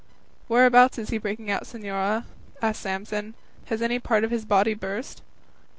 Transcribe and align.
"Whereabouts 0.47 0.97
is 0.97 1.09
he 1.11 1.19
breaking 1.19 1.51
out, 1.51 1.65
señora?" 1.65 2.23
asked 2.59 2.81
Samson; 2.81 3.35
"has 3.65 3.83
any 3.83 3.99
part 3.99 4.23
of 4.23 4.31
his 4.31 4.45
body 4.45 4.73
burst?" 4.73 5.21